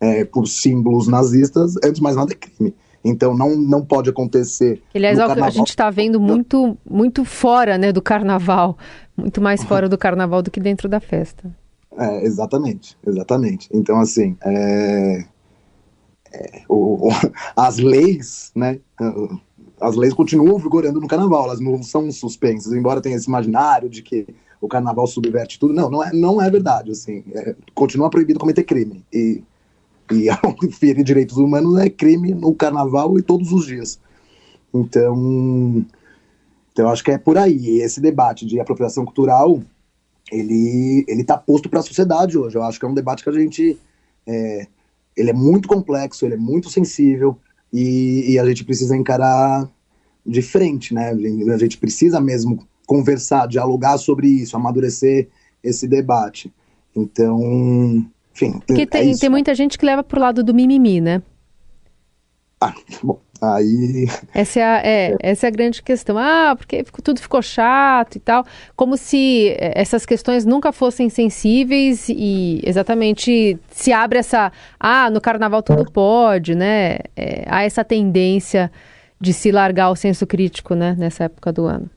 é, 0.00 0.24
por 0.24 0.46
símbolos 0.46 1.06
nazistas, 1.06 1.76
antes 1.78 1.94
de 1.94 2.02
mais 2.02 2.16
nada 2.16 2.32
é 2.32 2.36
crime. 2.36 2.74
Então 3.04 3.36
não, 3.36 3.56
não 3.56 3.84
pode 3.84 4.10
acontecer. 4.10 4.82
Aliás, 4.94 5.18
a 5.18 5.50
gente 5.50 5.70
está 5.70 5.90
vendo 5.90 6.20
muito, 6.20 6.76
muito 6.88 7.24
fora 7.24 7.78
né, 7.78 7.92
do 7.92 8.02
carnaval, 8.02 8.76
muito 9.16 9.40
mais 9.40 9.64
fora 9.64 9.88
do 9.88 9.96
carnaval 9.96 10.42
do 10.42 10.50
que 10.50 10.60
dentro 10.60 10.88
da 10.88 11.00
festa. 11.00 11.50
É, 11.96 12.24
exatamente, 12.24 12.96
exatamente. 13.06 13.68
Então, 13.72 13.98
assim, 13.98 14.36
é, 14.42 15.24
é, 16.32 16.62
o, 16.68 17.08
o, 17.08 17.10
as 17.56 17.78
leis, 17.78 18.52
né? 18.54 18.78
As 19.80 19.96
leis 19.96 20.14
continuam 20.14 20.58
vigorando 20.58 21.00
no 21.00 21.08
carnaval, 21.08 21.44
elas 21.44 21.60
não 21.60 21.82
são 21.82 22.10
suspensas, 22.12 22.72
embora 22.72 23.00
tenha 23.00 23.16
esse 23.16 23.28
imaginário 23.28 23.88
de 23.88 24.02
que 24.02 24.26
o 24.60 24.68
carnaval 24.68 25.06
subverte 25.06 25.58
tudo. 25.58 25.72
Não, 25.72 25.90
não 25.90 26.04
é, 26.04 26.12
não 26.12 26.40
é 26.40 26.50
verdade. 26.50 26.90
Assim, 26.90 27.24
é, 27.32 27.56
continua 27.74 28.10
proibido 28.10 28.38
cometer 28.38 28.62
crime. 28.62 29.04
E, 29.12 29.42
e 30.62 30.72
ferir 30.72 31.04
direitos 31.04 31.36
humanos 31.36 31.78
é 31.78 31.88
crime 31.88 32.34
no 32.34 32.54
carnaval 32.54 33.18
e 33.18 33.22
todos 33.22 33.52
os 33.52 33.66
dias. 33.66 33.98
Então, 34.72 35.84
então 36.72 36.88
acho 36.88 37.04
que 37.04 37.10
é 37.10 37.18
por 37.18 37.38
aí. 37.38 37.80
Esse 37.80 38.00
debate 38.00 38.46
de 38.46 38.60
apropriação 38.60 39.04
cultural, 39.04 39.62
ele 40.30 41.04
ele 41.08 41.22
está 41.22 41.36
posto 41.36 41.68
para 41.68 41.80
a 41.80 41.82
sociedade 41.82 42.38
hoje. 42.38 42.56
Eu 42.56 42.62
acho 42.62 42.78
que 42.78 42.84
é 42.84 42.88
um 42.88 42.94
debate 42.94 43.22
que 43.22 43.30
a 43.30 43.32
gente 43.32 43.78
é, 44.26 44.66
ele 45.16 45.30
é 45.30 45.34
muito 45.34 45.68
complexo, 45.68 46.24
ele 46.24 46.34
é 46.34 46.38
muito 46.38 46.70
sensível 46.70 47.36
e, 47.72 48.32
e 48.32 48.38
a 48.38 48.46
gente 48.46 48.64
precisa 48.64 48.96
encarar 48.96 49.68
de 50.24 50.42
frente, 50.42 50.94
né? 50.94 51.10
A 51.10 51.58
gente 51.58 51.78
precisa 51.78 52.20
mesmo 52.20 52.66
conversar, 52.86 53.46
dialogar 53.46 53.98
sobre 53.98 54.28
isso, 54.28 54.56
amadurecer 54.56 55.28
esse 55.62 55.86
debate. 55.86 56.52
Então, 56.94 58.04
enfim. 58.46 58.60
Porque 58.66 58.86
tem, 58.86 59.12
é 59.12 59.16
tem 59.16 59.28
muita 59.28 59.54
gente 59.54 59.78
que 59.78 59.84
leva 59.84 60.02
pro 60.02 60.20
lado 60.20 60.42
do 60.42 60.54
mimimi, 60.54 61.00
né? 61.00 61.22
Ah, 62.60 62.74
bom, 63.02 63.18
aí. 63.40 64.06
Essa 64.34 64.60
é, 64.60 64.62
a, 64.62 64.76
é, 64.84 65.16
essa 65.20 65.46
é 65.46 65.48
a 65.48 65.50
grande 65.50 65.82
questão. 65.82 66.18
Ah, 66.18 66.54
porque 66.54 66.84
tudo 67.02 67.20
ficou 67.20 67.40
chato 67.40 68.16
e 68.16 68.20
tal. 68.20 68.44
Como 68.76 68.98
se 68.98 69.48
é, 69.58 69.80
essas 69.80 70.04
questões 70.04 70.44
nunca 70.44 70.72
fossem 70.72 71.08
sensíveis 71.08 72.08
e 72.10 72.60
exatamente 72.62 73.58
se 73.70 73.92
abre 73.92 74.18
essa. 74.18 74.52
Ah, 74.78 75.08
no 75.10 75.20
carnaval 75.20 75.62
tudo 75.62 75.90
pode, 75.90 76.54
né? 76.54 76.98
É, 77.16 77.44
há 77.46 77.62
essa 77.62 77.82
tendência 77.82 78.70
de 79.20 79.32
se 79.32 79.50
largar 79.50 79.90
o 79.90 79.96
senso 79.96 80.26
crítico, 80.26 80.74
né, 80.74 80.96
nessa 80.98 81.24
época 81.24 81.52
do 81.52 81.66
ano. 81.66 81.90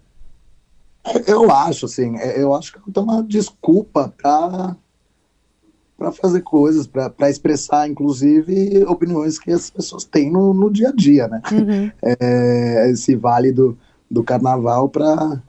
Eu 1.27 1.51
acho, 1.51 1.85
assim, 1.85 2.17
é, 2.17 2.41
eu 2.41 2.53
acho 2.53 2.73
que 2.73 2.79
é 2.79 2.99
uma 2.99 3.23
desculpa 3.23 4.13
para 4.21 4.75
para 6.03 6.11
fazer 6.11 6.41
coisas, 6.41 6.85
para 6.85 7.29
expressar, 7.29 7.89
inclusive, 7.89 8.83
opiniões 8.87 9.39
que 9.39 9.51
as 9.51 9.69
pessoas 9.69 10.03
têm 10.03 10.29
no, 10.29 10.53
no 10.53 10.69
dia 10.69 10.89
a 10.89 10.91
dia, 10.91 11.29
né? 11.29 11.41
Uhum. 11.49 11.91
É, 12.01 12.91
esse 12.91 13.15
vale 13.15 13.53
do, 13.53 13.77
do 14.11 14.21
carnaval 14.21 14.89
para 14.89 15.41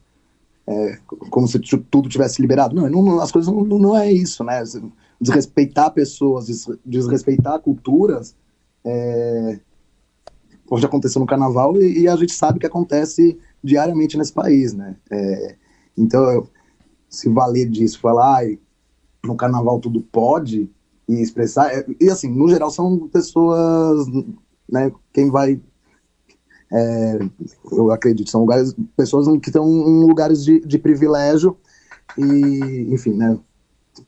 é, 0.65 0.99
como 1.29 1.49
se 1.49 1.59
tudo 1.59 2.09
tivesse 2.09 2.41
liberado. 2.41 2.75
Não, 2.75 2.89
não 2.89 3.21
as 3.21 3.33
coisas 3.33 3.53
não, 3.53 3.65
não, 3.65 3.97
é 3.97 4.13
isso, 4.13 4.45
né? 4.45 4.63
Desrespeitar 5.21 5.91
pessoas, 5.93 6.47
desrespeitar 6.87 7.59
culturas, 7.59 8.37
é, 8.85 9.59
pode 10.69 10.87
acontecer 10.87 11.19
no 11.19 11.27
carnaval 11.27 11.77
e, 11.77 12.03
e, 12.03 12.09
a 12.09 12.15
gente 12.15 12.33
sabe 12.33 12.61
que 12.61 12.67
acontece 12.67 13.37
diariamente 13.63 14.17
nesse 14.17 14.33
país, 14.33 14.73
né? 14.73 14.95
É, 15.11 15.57
então, 15.99 16.47
se 17.09 17.29
valer 17.29 17.69
disso, 17.69 17.99
falar 17.99 18.39
ah, 18.39 18.57
no 19.25 19.37
carnaval 19.37 19.81
tudo 19.81 20.01
pode 20.01 20.71
e 21.09 21.21
expressar, 21.21 21.73
é, 21.73 21.85
e 22.01 22.11
assim, 22.11 22.29
no 22.29 22.49
geral 22.49 22.71
são 22.71 23.09
pessoas, 23.09 24.07
né, 24.71 24.91
quem 25.13 25.31
vai, 25.31 25.61
é, 26.73 27.19
eu 27.73 27.91
acredito, 27.91 28.31
são 28.31 28.41
lugares, 28.41 28.75
pessoas 28.97 29.27
que 29.41 29.49
estão 29.49 29.67
em 29.67 30.07
lugares 30.07 30.45
de, 30.45 30.61
de 30.61 30.79
privilégio 30.79 31.57
e, 32.17 32.89
enfim, 32.91 33.13
né, 33.13 33.39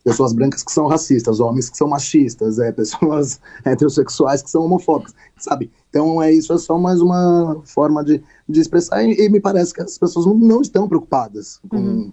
pessoas 0.02 0.32
brancas 0.32 0.62
que 0.62 0.72
são 0.72 0.86
racistas, 0.86 1.38
homens 1.38 1.68
que 1.68 1.76
são 1.76 1.88
machistas, 1.88 2.58
é, 2.58 2.72
pessoas 2.72 3.40
heterossexuais 3.64 4.42
que 4.42 4.50
são 4.50 4.64
homofóbicas, 4.64 5.14
sabe? 5.38 5.70
Então 5.90 6.22
é 6.22 6.32
isso, 6.32 6.52
é 6.52 6.58
só 6.58 6.78
mais 6.78 7.00
uma 7.00 7.60
forma 7.64 8.04
de, 8.04 8.22
de 8.48 8.60
expressar 8.60 9.04
e, 9.04 9.12
e 9.12 9.28
me 9.28 9.40
parece 9.40 9.72
que 9.72 9.82
as 9.82 9.98
pessoas 9.98 10.26
não, 10.26 10.34
não 10.34 10.60
estão 10.60 10.88
preocupadas 10.88 11.60
com, 11.68 11.76
uhum. 11.76 12.12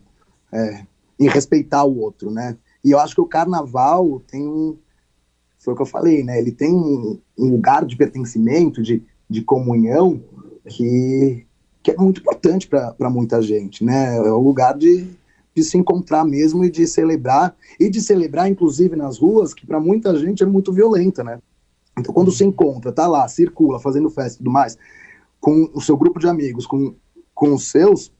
é, 0.51 0.85
em 1.19 1.27
respeitar 1.29 1.83
o 1.83 1.99
outro, 1.99 2.29
né? 2.29 2.57
E 2.83 2.91
eu 2.91 2.99
acho 2.99 3.15
que 3.15 3.21
o 3.21 3.27
carnaval 3.27 4.21
tem 4.27 4.47
um, 4.47 4.77
foi 5.59 5.73
o 5.73 5.75
que 5.75 5.81
eu 5.81 5.87
falei, 5.87 6.23
né? 6.23 6.37
Ele 6.37 6.51
tem 6.51 6.73
um, 6.73 7.19
um 7.37 7.49
lugar 7.51 7.85
de 7.85 7.95
pertencimento, 7.95 8.81
de, 8.81 9.03
de 9.29 9.41
comunhão 9.41 10.21
que, 10.67 11.45
que 11.81 11.91
é 11.91 11.97
muito 11.97 12.21
importante 12.21 12.67
para 12.67 13.09
muita 13.09 13.41
gente, 13.41 13.83
né? 13.83 14.17
É 14.17 14.31
o 14.31 14.41
lugar 14.41 14.77
de 14.77 15.09
de 15.55 15.63
se 15.63 15.77
encontrar 15.77 16.25
mesmo 16.25 16.65
e 16.65 16.69
de 16.69 16.87
celebrar, 16.87 17.55
e 17.79 17.89
de 17.89 18.01
celebrar, 18.01 18.49
inclusive, 18.49 18.95
nas 18.95 19.19
ruas, 19.19 19.53
que 19.53 19.65
para 19.65 19.79
muita 19.79 20.17
gente 20.17 20.41
é 20.41 20.45
muito 20.45 20.73
violenta, 20.73 21.23
né? 21.23 21.39
Então, 21.97 22.13
quando 22.13 22.31
se 22.31 22.43
encontra, 22.43 22.91
tá 22.91 23.07
lá, 23.07 23.27
circula, 23.27 23.79
fazendo 23.79 24.09
festa 24.09 24.35
e 24.35 24.37
tudo 24.39 24.51
mais, 24.51 24.77
com 25.39 25.69
o 25.73 25.81
seu 25.81 25.95
grupo 25.95 26.19
de 26.19 26.27
amigos, 26.27 26.65
com, 26.65 26.95
com 27.35 27.53
os 27.53 27.69
seus, 27.69 28.11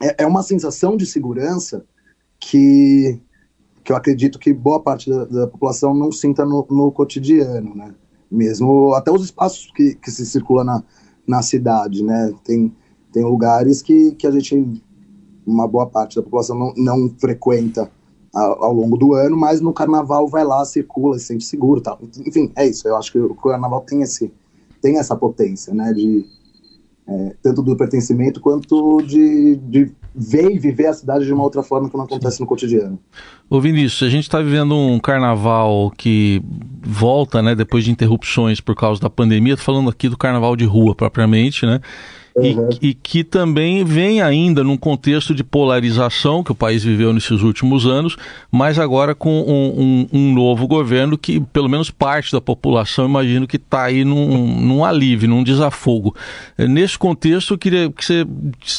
é, 0.00 0.22
é 0.22 0.26
uma 0.26 0.42
sensação 0.42 0.96
de 0.96 1.04
segurança 1.04 1.84
que, 2.38 3.20
que 3.88 3.92
eu 3.92 3.96
acredito 3.96 4.38
que 4.38 4.52
boa 4.52 4.78
parte 4.78 5.08
da, 5.08 5.24
da 5.24 5.46
população 5.46 5.94
não 5.94 6.12
sinta 6.12 6.44
no, 6.44 6.66
no, 6.68 6.92
cotidiano, 6.92 7.74
né? 7.74 7.94
Mesmo 8.30 8.92
até 8.92 9.10
os 9.10 9.24
espaços 9.24 9.72
que, 9.74 9.94
que 9.94 10.10
se 10.10 10.26
circula 10.26 10.62
na, 10.62 10.84
na 11.26 11.40
cidade, 11.40 12.04
né? 12.04 12.30
Tem, 12.44 12.70
tem 13.10 13.24
lugares 13.24 13.80
que, 13.80 14.12
que 14.12 14.26
a 14.26 14.30
gente 14.30 14.82
uma 15.46 15.66
boa 15.66 15.86
parte 15.86 16.16
da 16.16 16.22
população 16.22 16.58
não, 16.58 16.74
não 16.76 17.14
frequenta 17.18 17.90
ao, 18.34 18.64
ao, 18.64 18.74
longo 18.74 18.98
do 18.98 19.14
ano, 19.14 19.38
mas 19.38 19.62
no 19.62 19.72
carnaval 19.72 20.28
vai 20.28 20.44
lá, 20.44 20.62
circula, 20.66 21.18
se 21.18 21.24
sente 21.24 21.44
seguro 21.44 21.80
tal. 21.80 21.98
Enfim, 22.26 22.52
é 22.56 22.66
isso. 22.66 22.86
Eu 22.86 22.94
acho 22.94 23.10
que 23.10 23.18
o 23.18 23.34
carnaval 23.36 23.80
tem, 23.80 24.02
esse, 24.02 24.30
tem 24.82 24.98
essa 24.98 25.16
potência, 25.16 25.72
né? 25.72 25.94
De, 25.94 26.26
é, 27.06 27.36
tanto 27.42 27.62
do 27.62 27.74
pertencimento 27.74 28.38
quanto 28.38 29.00
de, 29.00 29.56
de 29.56 29.90
ver 30.14 30.50
e 30.50 30.58
viver 30.58 30.86
a 30.86 30.92
cidade 30.92 31.24
de 31.24 31.32
uma 31.32 31.42
outra 31.42 31.62
forma 31.62 31.88
que 31.88 31.96
não 31.96 32.04
acontece 32.04 32.40
no 32.40 32.46
cotidiano. 32.46 32.98
Ô 33.48 33.60
Vinícius, 33.60 34.02
a 34.08 34.10
gente 34.10 34.24
está 34.24 34.40
vivendo 34.40 34.76
um 34.76 34.98
carnaval 34.98 35.92
que 35.96 36.42
volta, 36.82 37.42
né, 37.42 37.54
depois 37.54 37.84
de 37.84 37.90
interrupções 37.90 38.60
por 38.60 38.74
causa 38.74 39.00
da 39.00 39.10
pandemia, 39.10 39.56
tô 39.56 39.62
falando 39.62 39.90
aqui 39.90 40.08
do 40.08 40.16
carnaval 40.16 40.56
de 40.56 40.64
rua 40.64 40.94
propriamente, 40.94 41.64
né, 41.64 41.80
Uhum. 42.38 42.68
E, 42.80 42.90
e, 42.90 42.94
que 42.94 43.24
também 43.24 43.84
vem 43.84 44.22
ainda 44.22 44.62
num 44.62 44.76
contexto 44.76 45.34
de 45.34 45.42
polarização 45.42 46.42
que 46.42 46.52
o 46.52 46.54
país 46.54 46.84
viveu 46.84 47.12
nesses 47.12 47.42
últimos 47.42 47.86
anos, 47.86 48.16
mas 48.50 48.78
agora 48.78 49.14
com 49.14 49.40
um, 49.40 50.08
um, 50.12 50.20
um 50.20 50.32
novo 50.32 50.66
governo 50.66 51.18
que, 51.18 51.40
pelo 51.40 51.68
menos 51.68 51.90
parte 51.90 52.32
da 52.32 52.40
população, 52.40 53.06
imagino 53.06 53.46
que 53.46 53.56
está 53.56 53.84
aí 53.84 54.04
num, 54.04 54.60
num 54.60 54.84
alívio, 54.84 55.28
num 55.28 55.42
desafogo. 55.42 56.14
Nesse 56.56 56.98
contexto, 56.98 57.54
eu 57.54 57.58
queria 57.58 57.90
que 57.90 58.04
você 58.04 58.26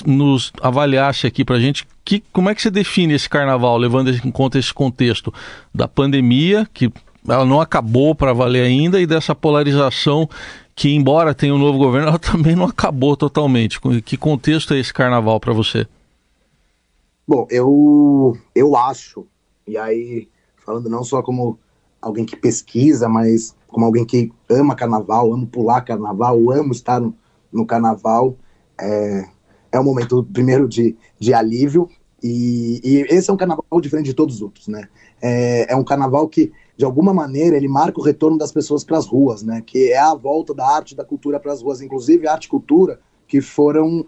nos 0.05 0.53
avaliasse 0.61 1.27
aqui 1.27 1.43
para 1.43 1.57
a 1.57 1.59
gente 1.59 1.85
que, 2.05 2.23
como 2.33 2.49
é 2.49 2.55
que 2.55 2.61
você 2.61 2.71
define 2.71 3.13
esse 3.13 3.29
carnaval, 3.29 3.77
levando 3.77 4.09
em 4.09 4.31
conta 4.31 4.57
esse 4.57 4.73
contexto 4.73 5.33
da 5.73 5.87
pandemia, 5.87 6.67
que 6.73 6.91
ela 7.27 7.45
não 7.45 7.61
acabou 7.61 8.15
para 8.15 8.33
valer 8.33 8.63
ainda, 8.63 8.99
e 8.99 9.05
dessa 9.05 9.35
polarização 9.35 10.27
que, 10.79 10.95
embora 10.95 11.35
tenha 11.35 11.53
um 11.53 11.57
novo 11.57 11.77
governo, 11.77 12.07
ela 12.07 12.17
também 12.19 12.55
não 12.55 12.63
acabou 12.63 13.17
totalmente. 13.17 13.81
Que 14.01 14.15
contexto 14.15 14.73
é 14.73 14.79
esse 14.79 14.93
carnaval 14.93 15.37
para 15.37 15.51
você? 15.51 15.85
Bom, 17.27 17.45
eu, 17.51 18.37
eu 18.55 18.77
acho, 18.77 19.27
e 19.67 19.77
aí, 19.77 20.29
falando 20.65 20.89
não 20.89 21.03
só 21.03 21.21
como 21.21 21.59
alguém 22.01 22.25
que 22.25 22.37
pesquisa, 22.37 23.09
mas 23.09 23.53
como 23.67 23.85
alguém 23.85 24.05
que 24.05 24.31
ama 24.49 24.73
carnaval, 24.73 25.33
ama 25.33 25.45
pular 25.45 25.81
carnaval, 25.81 26.49
amo 26.49 26.71
estar 26.71 27.01
no, 27.01 27.13
no 27.51 27.65
carnaval, 27.65 28.37
é, 28.79 29.25
é 29.73 29.79
um 29.81 29.83
momento, 29.83 30.23
primeiro, 30.31 30.65
de, 30.65 30.95
de 31.19 31.33
alívio, 31.33 31.89
e, 32.23 32.79
e 32.81 33.01
esse 33.13 33.29
é 33.29 33.33
um 33.33 33.37
carnaval 33.37 33.81
diferente 33.81 34.05
de 34.05 34.13
todos 34.13 34.35
os 34.35 34.41
outros, 34.41 34.69
né? 34.69 34.87
É, 35.21 35.73
é 35.73 35.75
um 35.75 35.83
carnaval 35.83 36.25
que 36.29 36.53
de 36.79 36.85
alguma 36.85 37.13
maneira, 37.13 37.57
ele 37.57 37.67
marca 37.67 37.99
o 37.99 38.03
retorno 38.03 38.37
das 38.37 38.53
pessoas 38.53 38.85
para 38.85 38.97
as 38.97 39.05
ruas, 39.05 39.43
né? 39.43 39.61
Que 39.65 39.91
é 39.91 39.99
a 39.99 40.15
volta 40.15 40.53
da 40.53 40.65
arte 40.65 40.95
da 40.95 41.03
cultura 41.03 41.37
para 41.37 41.51
as 41.51 41.61
ruas, 41.61 41.81
inclusive 41.81 42.25
arte 42.25 42.45
e 42.45 42.49
cultura 42.49 43.01
que 43.27 43.41
foram 43.41 44.05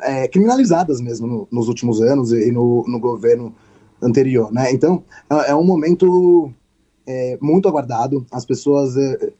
é, 0.00 0.26
criminalizadas 0.26 0.98
mesmo 0.98 1.26
no, 1.26 1.48
nos 1.52 1.68
últimos 1.68 2.00
anos 2.00 2.32
e 2.32 2.50
no, 2.50 2.82
no, 2.88 2.98
governo 2.98 3.54
anterior, 4.00 4.50
né? 4.50 4.72
Então, 4.72 5.04
é, 5.28 5.50
é 5.50 5.54
um 5.54 5.62
momento 5.62 6.50
é, 7.06 7.36
muito 7.38 7.68
aguardado. 7.68 8.24
As 8.32 8.46
pessoas, 8.46 8.96
é, 8.96 9.34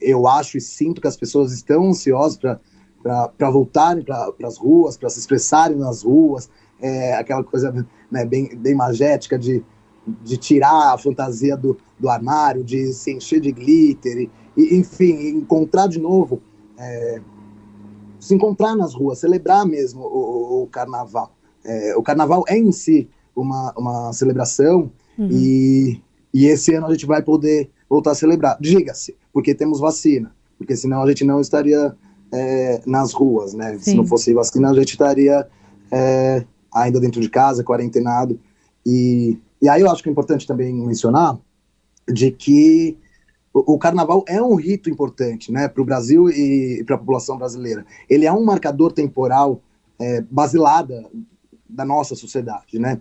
eu 0.00 0.26
acho 0.26 0.58
e 0.58 0.60
sinto 0.60 1.00
que 1.00 1.06
as 1.06 1.16
pessoas 1.16 1.52
estão 1.52 1.88
ansiosas 1.88 2.36
para 2.36 3.50
voltarem 3.52 4.02
para 4.02 4.34
as 4.42 4.58
ruas, 4.58 4.96
para 4.96 5.08
se 5.08 5.20
expressarem 5.20 5.76
nas 5.76 6.02
ruas, 6.02 6.50
é, 6.80 7.14
aquela 7.14 7.44
coisa 7.44 7.86
né, 8.10 8.24
bem, 8.24 8.56
bem 8.56 8.74
magética 8.74 9.38
de 9.38 9.62
de 10.22 10.36
tirar 10.36 10.94
a 10.94 10.98
fantasia 10.98 11.56
do, 11.56 11.76
do 11.98 12.08
armário, 12.08 12.64
de 12.64 12.92
se 12.92 13.12
encher 13.12 13.40
de 13.40 13.52
glitter, 13.52 14.28
e, 14.56 14.76
enfim, 14.76 15.28
encontrar 15.28 15.86
de 15.88 15.98
novo 15.98 16.42
é, 16.78 17.20
se 18.20 18.34
encontrar 18.34 18.76
nas 18.76 18.94
ruas, 18.94 19.18
celebrar 19.18 19.66
mesmo 19.66 20.02
o, 20.02 20.62
o 20.62 20.66
carnaval. 20.68 21.32
É, 21.64 21.96
o 21.96 22.02
carnaval 22.02 22.44
é 22.48 22.56
em 22.56 22.72
si 22.72 23.08
uma, 23.34 23.72
uma 23.76 24.12
celebração 24.12 24.90
uhum. 25.18 25.28
e, 25.30 26.00
e 26.32 26.46
esse 26.46 26.74
ano 26.74 26.86
a 26.86 26.90
gente 26.90 27.06
vai 27.06 27.22
poder 27.22 27.70
voltar 27.88 28.12
a 28.12 28.14
celebrar. 28.14 28.56
Diga-se, 28.60 29.16
porque 29.32 29.54
temos 29.54 29.80
vacina, 29.80 30.34
porque 30.56 30.76
senão 30.76 31.02
a 31.02 31.08
gente 31.08 31.24
não 31.24 31.40
estaria 31.40 31.94
é, 32.32 32.80
nas 32.86 33.12
ruas, 33.12 33.54
né? 33.54 33.72
Sim. 33.74 33.78
Se 33.78 33.94
não 33.94 34.06
fosse 34.06 34.32
vacina, 34.32 34.70
a 34.70 34.74
gente 34.74 34.90
estaria 34.90 35.46
é, 35.90 36.44
ainda 36.72 37.00
dentro 37.00 37.20
de 37.20 37.28
casa, 37.28 37.64
quarentenado. 37.64 38.38
E, 38.84 39.38
e 39.60 39.68
aí 39.68 39.80
eu 39.80 39.90
acho 39.90 40.02
que 40.02 40.08
é 40.08 40.12
importante 40.12 40.46
também 40.46 40.74
mencionar 40.74 41.38
de 42.08 42.30
que 42.30 42.96
o, 43.52 43.74
o 43.74 43.78
carnaval 43.78 44.24
é 44.26 44.42
um 44.42 44.54
rito 44.54 44.88
importante, 44.88 45.50
né, 45.52 45.68
para 45.68 45.82
o 45.82 45.84
Brasil 45.84 46.28
e, 46.28 46.82
para 46.84 46.96
a 46.96 46.98
população 46.98 47.36
brasileira. 47.36 47.84
Ele 48.08 48.26
é 48.26 48.32
um 48.32 48.44
marcador 48.44 48.92
temporal 48.92 49.60
é, 49.98 50.20
basilada 50.22 51.04
da 51.68 51.84
nossa 51.84 52.14
sociedade, 52.14 52.78
né? 52.78 53.00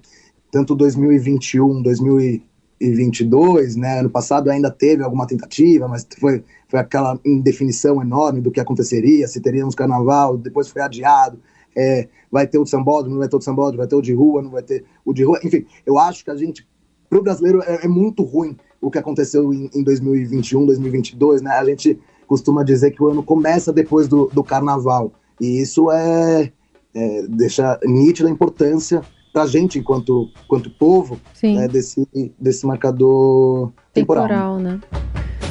Tanto 0.51 0.75
2021, 0.75 1.81
2022, 1.81 3.75
né? 3.75 3.99
Ano 3.99 4.09
passado 4.09 4.49
ainda 4.49 4.71
teve 4.71 5.03
alguma 5.03 5.27
tentativa, 5.27 5.87
mas 5.87 6.05
foi, 6.19 6.43
foi 6.67 6.79
aquela 6.79 7.19
indefinição 7.23 8.01
enorme 8.01 8.41
do 8.41 8.51
que 8.51 8.59
aconteceria, 8.59 9.27
se 9.27 9.39
teríamos 9.39 9.75
carnaval, 9.75 10.37
depois 10.37 10.67
foi 10.67 10.81
adiado. 10.81 11.39
É, 11.75 12.07
vai 12.31 12.47
ter 12.47 12.57
o 12.57 12.63
de 12.63 12.69
sambódromo, 12.69 13.15
não 13.15 13.19
vai 13.19 13.27
ter 13.27 13.35
o 13.35 13.39
de 13.39 13.45
sambódromo, 13.45 13.77
vai 13.77 13.87
ter 13.87 13.95
o 13.95 14.01
de 14.01 14.13
rua, 14.13 14.41
não 14.41 14.51
vai 14.51 14.63
ter 14.63 14.83
o 15.05 15.13
de 15.13 15.23
rua. 15.23 15.39
Enfim, 15.43 15.65
eu 15.85 15.97
acho 15.97 16.23
que 16.23 16.31
a 16.31 16.35
gente, 16.35 16.67
para 17.09 17.19
o 17.19 17.23
brasileiro, 17.23 17.61
é, 17.61 17.85
é, 17.85 17.87
muito 17.87 18.23
ruim 18.23 18.57
o 18.81 18.91
que 18.91 18.97
aconteceu 18.97 19.53
em, 19.53 19.69
em 19.73 19.83
2021, 19.83 20.65
2022, 20.65 21.41
né? 21.41 21.51
A 21.51 21.65
gente 21.65 21.99
costuma 22.27 22.63
dizer 22.63 22.91
que 22.91 23.01
o 23.01 23.07
ano 23.07 23.23
começa 23.23 23.71
depois 23.71 24.07
do, 24.07 24.27
do 24.27 24.43
carnaval. 24.43 25.13
E 25.39 25.61
isso 25.61 25.89
é, 25.91 26.51
é 26.93 27.27
deixa 27.27 27.79
nítida 27.83 28.27
a 28.27 28.31
importância 28.31 29.01
para 29.31 29.43
a 29.43 29.47
gente, 29.47 29.77
enquanto, 29.77 30.29
enquanto 30.45 30.69
povo, 30.71 31.19
né, 31.43 31.67
desse, 31.67 32.07
desse 32.39 32.65
marcador 32.65 33.71
temporal. 33.93 34.23
Temporal, 34.23 34.59
né? 34.59 34.79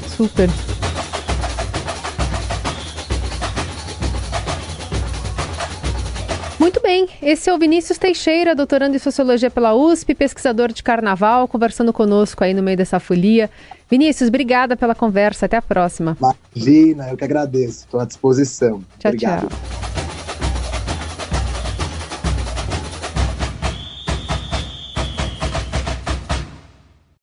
Super. 0.08 0.48
Muito 6.66 6.82
bem, 6.82 7.06
esse 7.22 7.48
é 7.48 7.54
o 7.54 7.58
Vinícius 7.60 7.96
Teixeira, 7.96 8.52
doutorando 8.52 8.96
em 8.96 8.98
Sociologia 8.98 9.48
pela 9.48 9.72
USP, 9.72 10.16
pesquisador 10.16 10.72
de 10.72 10.82
carnaval, 10.82 11.46
conversando 11.46 11.92
conosco 11.92 12.42
aí 12.42 12.52
no 12.52 12.60
meio 12.60 12.76
dessa 12.76 12.98
folia. 12.98 13.48
Vinícius, 13.88 14.28
obrigada 14.30 14.76
pela 14.76 14.92
conversa, 14.92 15.46
até 15.46 15.56
a 15.56 15.62
próxima. 15.62 16.18
Imagina, 16.56 17.08
eu 17.08 17.16
que 17.16 17.22
agradeço, 17.22 17.84
estou 17.84 18.00
à 18.00 18.04
disposição. 18.04 18.82
Tchau, 18.98 19.12
Obrigado. 19.12 19.48
tchau. 19.48 20.05